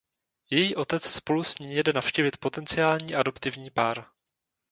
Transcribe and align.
Její 0.49 0.75
otec 0.75 1.03
spolu 1.03 1.43
s 1.43 1.57
ní 1.59 1.73
jede 1.75 1.93
navštívit 1.93 2.37
potenciální 2.37 3.15
adoptivní 3.15 3.69
pár. 3.69 4.05